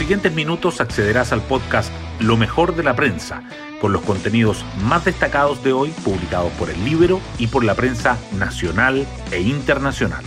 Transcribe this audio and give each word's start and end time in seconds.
siguientes 0.00 0.32
minutos 0.34 0.80
accederás 0.80 1.30
al 1.30 1.42
podcast 1.42 1.92
Lo 2.20 2.38
mejor 2.38 2.74
de 2.74 2.82
la 2.82 2.96
prensa, 2.96 3.42
con 3.82 3.92
los 3.92 4.00
contenidos 4.00 4.64
más 4.82 5.04
destacados 5.04 5.62
de 5.62 5.74
hoy 5.74 5.90
publicados 6.02 6.50
por 6.52 6.70
el 6.70 6.82
Libro 6.86 7.20
y 7.38 7.48
por 7.48 7.64
la 7.64 7.74
prensa 7.74 8.16
nacional 8.38 9.06
e 9.30 9.42
internacional. 9.42 10.24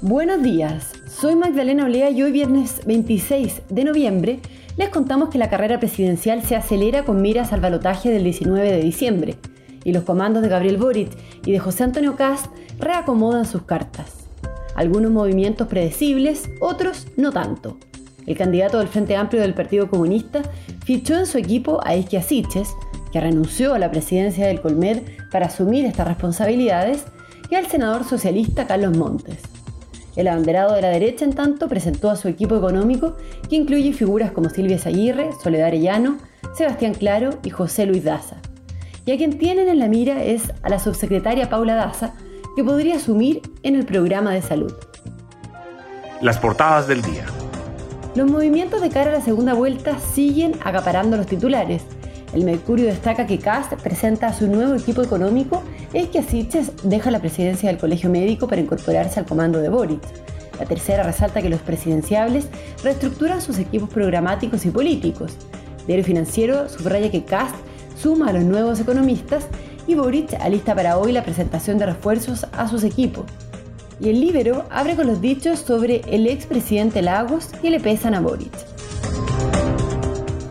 Buenos 0.00 0.42
días, 0.42 0.94
soy 1.06 1.36
Magdalena 1.36 1.84
Olea 1.84 2.08
y 2.08 2.22
hoy 2.22 2.32
viernes 2.32 2.80
26 2.86 3.60
de 3.68 3.84
noviembre 3.84 4.40
les 4.78 4.88
contamos 4.88 5.28
que 5.28 5.36
la 5.36 5.50
carrera 5.50 5.78
presidencial 5.78 6.42
se 6.42 6.56
acelera 6.56 7.04
con 7.04 7.20
miras 7.20 7.52
al 7.52 7.60
balotaje 7.60 8.08
del 8.08 8.24
19 8.24 8.72
de 8.72 8.80
diciembre 8.80 9.34
y 9.84 9.92
los 9.92 10.04
comandos 10.04 10.42
de 10.42 10.48
Gabriel 10.48 10.78
Boric 10.78 11.10
y 11.44 11.52
de 11.52 11.58
José 11.58 11.84
Antonio 11.84 12.16
Cast 12.16 12.46
reacomodan 12.78 13.44
sus 13.44 13.64
cartas. 13.64 14.25
Algunos 14.76 15.10
movimientos 15.10 15.66
predecibles, 15.68 16.50
otros 16.60 17.06
no 17.16 17.32
tanto. 17.32 17.78
El 18.26 18.36
candidato 18.36 18.78
del 18.78 18.88
Frente 18.88 19.16
Amplio 19.16 19.40
del 19.40 19.54
Partido 19.54 19.88
Comunista 19.88 20.42
fichó 20.84 21.16
en 21.16 21.26
su 21.26 21.38
equipo 21.38 21.80
a 21.84 21.96
Isquia 21.96 22.22
Siches, 22.22 22.68
que 23.10 23.20
renunció 23.20 23.72
a 23.72 23.78
la 23.78 23.90
presidencia 23.90 24.46
del 24.46 24.60
Colmed 24.60 25.02
para 25.32 25.46
asumir 25.46 25.86
estas 25.86 26.06
responsabilidades, 26.06 27.04
y 27.50 27.54
al 27.54 27.66
senador 27.66 28.04
socialista 28.04 28.66
Carlos 28.66 28.96
Montes. 28.96 29.38
El 30.16 30.28
abanderado 30.28 30.74
de 30.74 30.82
la 30.82 30.88
derecha, 30.88 31.24
en 31.24 31.34
tanto, 31.34 31.68
presentó 31.68 32.10
a 32.10 32.16
su 32.16 32.28
equipo 32.28 32.56
económico, 32.56 33.16
que 33.48 33.56
incluye 33.56 33.92
figuras 33.92 34.32
como 34.32 34.50
Silvia 34.50 34.78
Zaguirre, 34.78 35.30
Soledad 35.42 35.68
Arellano, 35.68 36.18
Sebastián 36.54 36.94
Claro 36.94 37.30
y 37.44 37.50
José 37.50 37.86
Luis 37.86 38.04
Daza. 38.04 38.36
Y 39.04 39.12
a 39.12 39.16
quien 39.16 39.38
tienen 39.38 39.68
en 39.68 39.78
la 39.78 39.88
mira 39.88 40.24
es 40.24 40.52
a 40.62 40.68
la 40.68 40.78
subsecretaria 40.78 41.48
Paula 41.48 41.76
Daza, 41.76 42.14
que 42.56 42.64
podría 42.64 42.96
asumir 42.96 43.42
en 43.62 43.76
el 43.76 43.84
programa 43.84 44.32
de 44.32 44.40
salud. 44.40 44.72
Las 46.22 46.38
portadas 46.38 46.88
del 46.88 47.02
día. 47.02 47.26
Los 48.14 48.30
movimientos 48.30 48.80
de 48.80 48.88
cara 48.88 49.10
a 49.10 49.14
la 49.14 49.20
segunda 49.20 49.52
vuelta 49.52 49.98
siguen 49.98 50.54
acaparando 50.64 51.18
los 51.18 51.26
titulares. 51.26 51.82
El 52.32 52.44
Mercurio 52.44 52.86
destaca 52.86 53.26
que 53.26 53.38
Cast 53.38 53.74
presenta 53.74 54.28
a 54.28 54.32
su 54.32 54.46
nuevo 54.46 54.74
equipo 54.74 55.02
económico 55.02 55.62
es 55.92 56.08
que 56.08 56.22
Siches 56.22 56.72
deja 56.82 57.10
la 57.10 57.20
presidencia 57.20 57.68
del 57.68 57.78
Colegio 57.78 58.08
Médico 58.08 58.48
para 58.48 58.62
incorporarse 58.62 59.20
al 59.20 59.26
comando 59.26 59.58
de 59.60 59.68
Boric. 59.68 60.00
La 60.58 60.64
tercera 60.64 61.02
resalta 61.02 61.42
que 61.42 61.50
los 61.50 61.60
presidenciables 61.60 62.48
reestructuran 62.82 63.42
sus 63.42 63.58
equipos 63.58 63.90
programáticos 63.90 64.64
y 64.64 64.70
políticos. 64.70 65.36
Diario 65.86 66.04
Financiero 66.06 66.70
subraya 66.70 67.10
que 67.10 67.24
Cast 67.24 67.54
suma 68.00 68.28
a 68.28 68.32
los 68.32 68.44
nuevos 68.44 68.80
economistas 68.80 69.46
y 69.86 69.94
Boric 69.94 70.34
alista 70.40 70.74
para 70.74 70.98
hoy 70.98 71.12
la 71.12 71.22
presentación 71.22 71.78
de 71.78 71.86
refuerzos 71.86 72.46
a 72.52 72.68
sus 72.68 72.84
equipos. 72.84 73.24
Y 74.00 74.10
el 74.10 74.20
Libero 74.20 74.64
abre 74.70 74.96
con 74.96 75.06
los 75.06 75.20
dichos 75.20 75.60
sobre 75.60 76.02
el 76.06 76.26
expresidente 76.26 77.02
Lagos 77.02 77.46
que 77.62 77.70
le 77.70 77.80
pesan 77.80 78.14
a 78.14 78.20
Boric. 78.20 78.52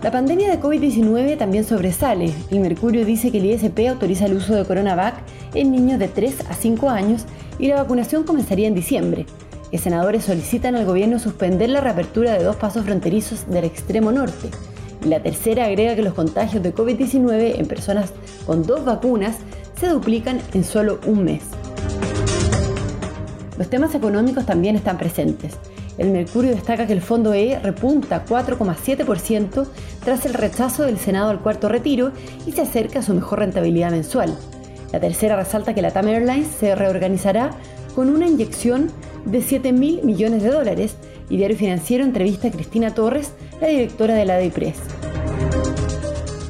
La 0.02 0.12
pandemia 0.12 0.50
de 0.50 0.60
COVID-19 0.60 1.38
también 1.38 1.64
sobresale. 1.64 2.32
El 2.52 2.60
Mercurio 2.60 3.06
dice 3.06 3.32
que 3.32 3.40
el 3.40 3.46
ISP 3.46 3.90
autoriza 3.90 4.28
el 4.28 4.36
uso 4.36 4.56
de 4.56 4.64
Coronavac 4.64 5.16
en 5.54 5.72
niños 5.72 6.00
de 6.00 6.08
3 6.08 6.42
a 6.50 6.54
5 6.54 6.90
años 6.90 7.26
y 7.58 7.68
la 7.68 7.78
vacunación 7.78 8.24
comenzaría 8.24 8.68
en 8.68 8.76
diciembre. 8.76 9.26
Que 9.72 9.80
senadores 9.80 10.26
solicitan 10.26 10.76
al 10.76 10.86
gobierno 10.86 11.18
suspender 11.18 11.70
la 11.70 11.82
reapertura 11.82 12.34
de 12.34 12.44
dos 12.44 12.56
pasos 12.56 12.86
fronterizos 12.86 13.50
del 13.50 13.66
extremo 13.66 14.12
norte. 14.12 14.50
La 15.06 15.20
tercera 15.20 15.66
agrega 15.66 15.96
que 15.96 16.02
los 16.02 16.16
contagios 16.16 16.64
de 16.64 16.74
COVID-19 16.74 17.60
en 17.60 17.68
personas 17.68 18.12
con 18.48 18.66
dos 18.66 18.84
vacunas 18.84 19.36
se 19.80 19.88
duplican 19.88 20.42
en 20.56 20.64
solo 20.64 21.00
un 21.06 21.24
mes. 21.24 21.44
Los 23.60 23.70
temas 23.70 23.94
económicos 23.94 24.48
también 24.48 24.76
están 24.76 24.98
presentes. 24.98 25.54
El 26.00 26.10
Mercurio 26.10 26.56
destaca 26.56 26.88
que 26.88 26.94
el 26.94 27.02
fondo 27.02 27.36
E 27.36 27.60
repunta 27.60 28.26
4,7% 28.26 29.68
tras 30.04 30.26
el 30.26 30.34
rechazo 30.34 30.84
del 30.84 30.98
Senado 30.98 31.30
al 31.30 31.40
cuarto 31.40 31.70
retiro 31.70 32.12
y 32.48 32.52
se 32.54 32.62
acerca 32.62 33.00
a 33.00 33.04
su 33.04 33.14
mejor 33.14 33.40
rentabilidad 33.40 33.92
mensual. 33.92 34.36
La 34.92 35.00
tercera 35.00 35.36
resalta 35.36 35.76
que 35.76 35.84
la 35.84 35.92
TAM 35.92 36.08
Airlines 36.08 36.48
se 36.48 36.74
reorganizará 36.74 37.52
con 37.94 38.10
una 38.10 38.28
inyección 38.28 38.90
de 39.26 39.42
7 39.42 39.72
mil 39.74 40.04
millones 40.04 40.44
de 40.44 40.50
dólares 40.50 40.96
y 41.30 41.38
Diario 41.38 41.58
Financiero 41.58 42.04
entrevista 42.04 42.48
a 42.48 42.52
Cristina 42.52 42.94
Torres, 42.94 43.34
la 43.60 43.68
directora 43.68 44.16
de 44.16 44.26
la 44.26 44.38
DIPRES. 44.38 44.78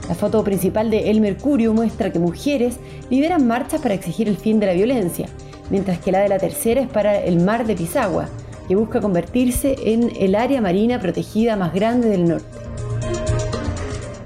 La 0.08 0.16
foto 0.16 0.44
principal 0.44 0.92
de 0.92 1.10
El 1.10 1.22
Mercurio 1.22 1.74
muestra 1.74 2.12
que 2.12 2.20
mujeres 2.20 2.76
lideran 3.10 3.48
marchas 3.48 3.82
para 3.82 3.96
exigir 3.96 4.28
el 4.28 4.38
fin 4.38 4.60
de 4.60 4.68
la 4.68 4.74
violencia, 4.74 5.28
mientras 5.70 6.00
que 6.00 6.12
la 6.12 6.20
de 6.20 6.30
la 6.30 6.38
tercera 6.38 6.82
es 6.82 6.88
para 6.88 7.18
el 7.20 7.40
mar 7.40 7.66
de 7.66 7.76
Pisagua, 7.76 8.30
que 8.68 8.76
busca 8.76 9.02
convertirse 9.02 9.76
en 9.84 10.12
el 10.20 10.36
área 10.36 10.62
marina 10.62 11.00
protegida 11.00 11.56
más 11.56 11.74
grande 11.74 12.10
del 12.10 12.28
norte. 12.28 12.58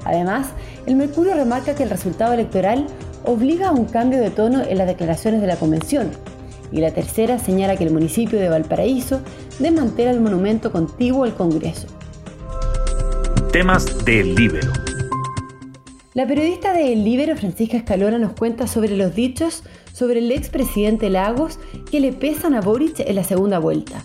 Además, 0.04 0.48
el 0.86 0.96
Mercurio 0.96 1.36
remarca 1.36 1.76
que 1.76 1.84
el 1.84 1.90
resultado 1.90 2.34
electoral 2.34 2.88
obliga 3.26 3.70
a 3.70 3.72
un 3.72 3.86
cambio 3.86 4.20
de 4.20 4.32
tono 4.32 4.64
en 4.64 4.78
las 4.78 4.88
declaraciones 4.88 5.42
de 5.42 5.48
la 5.48 5.56
Convención, 5.56 6.12
y 6.72 6.80
la 6.80 6.92
tercera 6.92 7.40
señala 7.40 7.76
que 7.76 7.84
el 7.84 7.92
municipio 7.92 8.40
de 8.40 8.50
Valparaíso 8.50 9.22
desmantela 9.60 10.12
el 10.12 10.22
monumento 10.22 10.72
contiguo 10.72 11.24
al 11.24 11.36
Congreso. 11.36 11.88
Temas 13.52 14.06
del 14.06 14.36
Libero. 14.36 14.72
La 16.14 16.28
periodista 16.28 16.74
de 16.74 16.92
El 16.92 17.04
Libero, 17.04 17.36
Francisca 17.38 17.78
Escalona, 17.78 18.18
nos 18.18 18.34
cuenta 18.34 18.68
sobre 18.68 18.96
los 18.98 19.16
dichos 19.16 19.64
sobre 19.94 20.20
el 20.20 20.32
expresidente 20.32 21.10
Lagos 21.10 21.60
que 21.90 22.00
le 22.00 22.12
pesan 22.14 22.54
a 22.54 22.62
Boric 22.62 23.00
en 23.00 23.16
la 23.16 23.24
segunda 23.24 23.60
vuelta. 23.60 24.04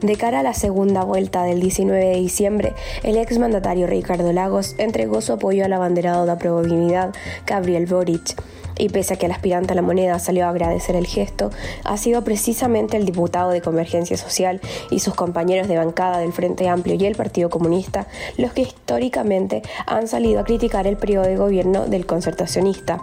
De 0.00 0.16
cara 0.16 0.40
a 0.40 0.42
la 0.42 0.52
segunda 0.52 1.04
vuelta 1.04 1.42
del 1.42 1.60
19 1.60 2.04
de 2.04 2.16
diciembre, 2.16 2.74
el 3.02 3.16
exmandatario 3.16 3.86
Ricardo 3.86 4.32
Lagos 4.32 4.74
entregó 4.78 5.20
su 5.20 5.32
apoyo 5.32 5.64
al 5.64 5.72
abanderado 5.72 6.26
de 6.26 6.36
probabilidad 6.36 7.14
Gabriel 7.46 7.86
Boric. 7.86 8.36
Y 8.78 8.90
pese 8.90 9.14
a 9.14 9.16
que 9.16 9.26
el 9.26 9.32
aspirante 9.32 9.72
a 9.72 9.76
la 9.76 9.82
moneda 9.82 10.18
salió 10.18 10.46
a 10.46 10.50
agradecer 10.50 10.96
el 10.96 11.06
gesto, 11.06 11.50
ha 11.84 11.96
sido 11.96 12.22
precisamente 12.24 12.96
el 12.96 13.06
diputado 13.06 13.50
de 13.50 13.62
Convergencia 13.62 14.16
Social 14.16 14.60
y 14.90 15.00
sus 15.00 15.14
compañeros 15.14 15.68
de 15.68 15.78
bancada 15.78 16.18
del 16.18 16.32
Frente 16.32 16.68
Amplio 16.68 16.96
y 16.96 17.06
el 17.06 17.14
Partido 17.14 17.50
Comunista 17.50 18.06
los 18.36 18.52
que 18.52 18.62
históricamente 18.62 19.62
han 19.86 20.08
salido 20.08 20.40
a 20.40 20.44
criticar 20.44 20.86
el 20.86 20.96
periodo 20.96 21.26
de 21.26 21.36
gobierno 21.36 21.86
del 21.86 22.06
concertacionista 22.06 23.00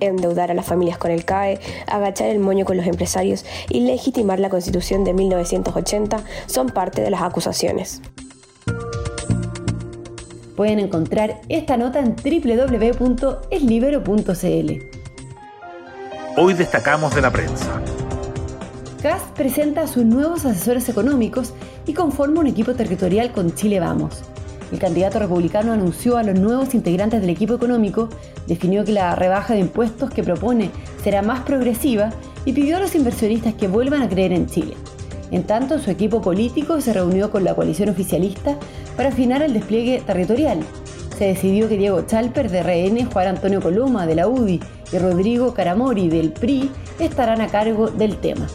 endeudar 0.00 0.50
a 0.50 0.54
las 0.54 0.66
familias 0.66 0.98
con 0.98 1.10
el 1.10 1.24
CAE, 1.24 1.58
agachar 1.86 2.28
el 2.28 2.40
moño 2.40 2.64
con 2.64 2.76
los 2.76 2.86
empresarios 2.86 3.44
y 3.68 3.80
legitimar 3.80 4.38
la 4.40 4.48
Constitución 4.48 5.04
de 5.04 5.12
1980 5.12 6.24
son 6.46 6.70
parte 6.70 7.02
de 7.02 7.10
las 7.10 7.22
acusaciones. 7.22 8.00
Pueden 10.56 10.78
encontrar 10.78 11.40
esta 11.48 11.76
nota 11.76 11.98
en 12.00 12.16
www.eslibero.cl. 12.16 14.99
Hoy 16.36 16.54
destacamos 16.54 17.14
de 17.14 17.22
la 17.22 17.32
prensa. 17.32 17.82
CAS 19.02 19.20
presenta 19.34 19.82
a 19.82 19.86
sus 19.88 20.04
nuevos 20.04 20.44
asesores 20.44 20.88
económicos 20.88 21.52
y 21.86 21.92
conforma 21.92 22.40
un 22.40 22.46
equipo 22.46 22.74
territorial 22.74 23.32
con 23.32 23.54
Chile 23.54 23.80
Vamos. 23.80 24.22
El 24.70 24.78
candidato 24.78 25.18
republicano 25.18 25.72
anunció 25.72 26.16
a 26.16 26.22
los 26.22 26.38
nuevos 26.38 26.74
integrantes 26.74 27.20
del 27.20 27.30
equipo 27.30 27.54
económico, 27.54 28.08
definió 28.46 28.84
que 28.84 28.92
la 28.92 29.16
rebaja 29.16 29.54
de 29.54 29.60
impuestos 29.60 30.10
que 30.10 30.22
propone 30.22 30.70
será 31.02 31.20
más 31.20 31.40
progresiva 31.40 32.10
y 32.44 32.52
pidió 32.52 32.76
a 32.76 32.80
los 32.80 32.94
inversionistas 32.94 33.54
que 33.54 33.66
vuelvan 33.66 34.02
a 34.02 34.08
creer 34.08 34.32
en 34.32 34.46
Chile. 34.46 34.76
En 35.32 35.42
tanto, 35.42 35.80
su 35.80 35.90
equipo 35.90 36.20
político 36.20 36.80
se 36.80 36.92
reunió 36.92 37.30
con 37.30 37.42
la 37.42 37.54
coalición 37.54 37.88
oficialista 37.88 38.56
para 38.96 39.08
afinar 39.08 39.42
el 39.42 39.52
despliegue 39.52 40.02
territorial. 40.06 40.60
Se 41.20 41.26
decidió 41.26 41.68
que 41.68 41.76
Diego 41.76 42.00
Chalper 42.06 42.50
de 42.50 42.62
RN, 42.62 43.04
Juan 43.12 43.26
Antonio 43.26 43.60
Coloma 43.60 44.06
de 44.06 44.14
la 44.14 44.26
UDI 44.26 44.58
y 44.90 44.96
Rodrigo 44.96 45.52
Caramori 45.52 46.08
del 46.08 46.32
PRI 46.32 46.70
estarán 46.98 47.42
a 47.42 47.48
cargo 47.48 47.88
del 47.88 48.16
tema. 48.16 48.46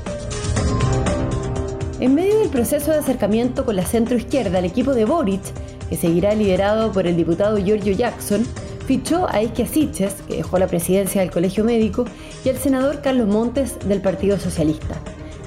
En 1.99 2.15
medio 2.15 2.39
del 2.39 2.49
proceso 2.49 2.89
de 2.89 2.97
acercamiento 2.97 3.65
con 3.65 3.75
la 3.75 3.85
centroizquierda, 3.85 4.57
el 4.57 4.65
equipo 4.65 4.95
de 4.95 5.05
Boric 5.05 5.43
que 5.91 5.95
seguirá 5.95 6.33
liderado 6.33 6.91
por 6.91 7.05
el 7.05 7.15
diputado 7.15 7.57
Giorgio 7.59 7.93
Jackson, 7.93 8.43
fichó 8.87 9.27
a 9.29 9.43
Isquia 9.43 9.67
Siches, 9.67 10.15
que 10.27 10.37
dejó 10.37 10.57
la 10.57 10.65
presidencia 10.65 11.21
del 11.21 11.29
Colegio 11.29 11.63
Médico, 11.63 12.05
y 12.43 12.49
al 12.49 12.57
senador 12.57 12.99
Carlos 13.01 13.27
Montes 13.27 13.77
del 13.87 14.01
Partido 14.01 14.39
Socialista. 14.39 14.95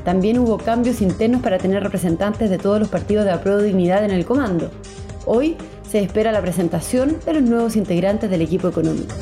También 0.04 0.38
hubo 0.38 0.56
cambios 0.58 1.00
internos 1.00 1.42
para 1.42 1.58
tener 1.58 1.82
representantes 1.82 2.48
de 2.48 2.58
todos 2.58 2.78
los 2.78 2.88
partidos 2.88 3.24
de 3.24 3.32
Apruebo 3.32 3.60
Dignidad 3.60 4.04
en 4.04 4.12
el 4.12 4.24
comando. 4.24 4.70
Hoy 5.26 5.56
se 5.88 6.00
espera 6.00 6.32
la 6.32 6.42
presentación 6.42 7.18
de 7.24 7.34
los 7.34 7.42
nuevos 7.42 7.76
integrantes 7.76 8.30
del 8.30 8.42
equipo 8.42 8.68
económico. 8.68 9.14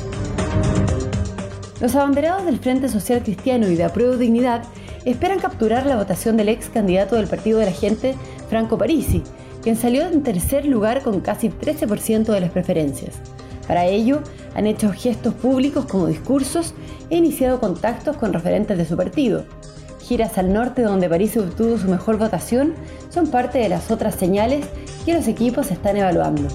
Los 1.79 1.95
abanderados 1.95 2.45
del 2.45 2.59
Frente 2.59 2.89
Social 2.89 3.21
Cristiano 3.23 3.69
y 3.69 3.75
de 3.75 3.83
Apruebo 3.83 4.17
Dignidad 4.17 4.63
esperan 5.05 5.39
capturar 5.39 5.85
la 5.85 5.95
votación 5.95 6.35
del 6.35 6.49
ex 6.49 6.69
candidato 6.69 7.15
del 7.15 7.27
Partido 7.27 7.59
de 7.59 7.65
la 7.65 7.71
Gente, 7.71 8.15
Franco 8.49 8.77
Parisi, 8.77 9.23
quien 9.61 9.75
salió 9.75 10.05
en 10.05 10.23
tercer 10.23 10.65
lugar 10.65 11.03
con 11.03 11.21
casi 11.21 11.49
13% 11.49 12.25
de 12.25 12.41
las 12.41 12.51
preferencias. 12.51 13.15
Para 13.67 13.85
ello, 13.85 14.21
han 14.55 14.65
hecho 14.65 14.91
gestos 14.91 15.33
públicos 15.35 15.85
como 15.85 16.07
discursos 16.07 16.73
e 17.09 17.17
iniciado 17.17 17.59
contactos 17.59 18.17
con 18.17 18.33
referentes 18.33 18.77
de 18.77 18.85
su 18.85 18.97
partido. 18.97 19.45
Giras 20.07 20.37
al 20.37 20.53
norte 20.53 20.83
donde 20.83 21.09
París 21.09 21.35
obtuvo 21.35 21.77
su 21.77 21.89
mejor 21.89 22.17
votación 22.17 22.73
son 23.09 23.27
parte 23.27 23.57
de 23.57 23.67
las 23.67 23.91
otras 23.91 24.15
señales 24.15 24.65
que 25.05 25.13
los 25.13 25.27
equipos 25.27 25.69
están 25.69 25.97
evaluando. 25.97 26.47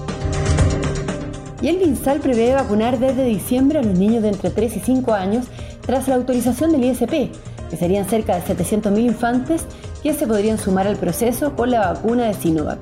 Y 1.61 1.67
el 1.67 1.77
MinSal 1.77 2.19
prevé 2.19 2.53
vacunar 2.53 2.99
desde 2.99 3.23
diciembre 3.23 3.79
a 3.79 3.83
los 3.83 3.97
niños 3.97 4.23
de 4.23 4.29
entre 4.29 4.49
3 4.49 4.77
y 4.77 4.79
5 4.79 5.13
años 5.13 5.45
tras 5.85 6.07
la 6.07 6.15
autorización 6.15 6.71
del 6.71 6.83
ISP, 6.83 7.31
que 7.69 7.77
serían 7.77 8.05
cerca 8.05 8.35
de 8.35 8.41
700.000 8.41 8.99
infantes 8.99 9.65
que 10.01 10.13
se 10.13 10.27
podrían 10.27 10.57
sumar 10.57 10.87
al 10.87 10.97
proceso 10.97 11.55
con 11.55 11.71
la 11.71 11.93
vacuna 11.93 12.25
de 12.25 12.33
Sinovac. 12.33 12.79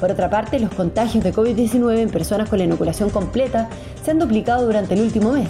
Por 0.00 0.10
otra 0.10 0.28
parte, 0.28 0.58
los 0.58 0.74
contagios 0.74 1.24
de 1.24 1.32
COVID-19 1.32 1.98
en 1.98 2.10
personas 2.10 2.48
con 2.48 2.58
la 2.58 2.64
inoculación 2.64 3.10
completa 3.10 3.68
se 4.04 4.10
han 4.10 4.18
duplicado 4.18 4.66
durante 4.66 4.94
el 4.94 5.02
último 5.02 5.32
mes. 5.32 5.48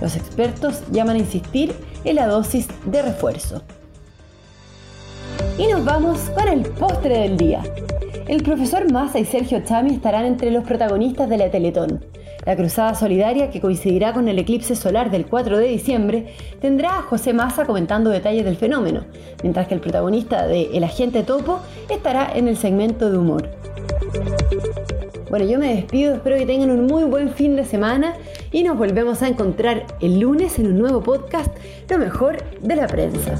Los 0.00 0.16
expertos 0.16 0.82
llaman 0.90 1.16
a 1.16 1.20
insistir 1.20 1.74
en 2.04 2.16
la 2.16 2.26
dosis 2.26 2.68
de 2.86 3.02
refuerzo. 3.02 3.62
Y 5.56 5.68
nos 5.68 5.84
vamos 5.84 6.18
con 6.30 6.48
el 6.48 6.62
postre 6.62 7.18
del 7.18 7.36
día. 7.36 7.62
El 8.26 8.42
profesor 8.42 8.90
Massa 8.90 9.20
y 9.20 9.24
Sergio 9.24 9.62
Chami 9.64 9.94
estarán 9.94 10.24
entre 10.24 10.50
los 10.50 10.64
protagonistas 10.64 11.28
de 11.28 11.36
la 11.36 11.50
Teletón. 11.50 12.04
La 12.44 12.56
cruzada 12.56 12.94
solidaria, 12.94 13.50
que 13.50 13.60
coincidirá 13.60 14.12
con 14.12 14.26
el 14.28 14.38
eclipse 14.38 14.74
solar 14.74 15.10
del 15.10 15.26
4 15.26 15.58
de 15.58 15.68
diciembre, 15.68 16.34
tendrá 16.60 16.98
a 16.98 17.02
José 17.02 17.32
Massa 17.32 17.66
comentando 17.66 18.10
detalles 18.10 18.44
del 18.44 18.56
fenómeno, 18.56 19.04
mientras 19.42 19.68
que 19.68 19.74
el 19.74 19.80
protagonista 19.80 20.46
de 20.46 20.76
El 20.76 20.82
Agente 20.82 21.22
Topo 21.22 21.60
estará 21.88 22.32
en 22.34 22.48
el 22.48 22.56
segmento 22.56 23.10
de 23.10 23.18
humor. 23.18 23.48
Bueno, 25.30 25.46
yo 25.46 25.58
me 25.58 25.74
despido, 25.74 26.14
espero 26.14 26.36
que 26.36 26.46
tengan 26.46 26.70
un 26.70 26.86
muy 26.86 27.04
buen 27.04 27.30
fin 27.30 27.56
de 27.56 27.64
semana 27.64 28.14
y 28.52 28.62
nos 28.62 28.76
volvemos 28.76 29.22
a 29.22 29.28
encontrar 29.28 29.86
el 30.00 30.20
lunes 30.20 30.58
en 30.58 30.66
un 30.66 30.78
nuevo 30.78 31.02
podcast, 31.02 31.54
Lo 31.88 31.98
mejor 31.98 32.42
de 32.60 32.76
la 32.76 32.86
prensa. 32.86 33.34